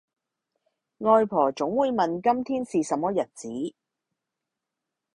[0.97, 3.49] 外婆總會問今天是什麼日子？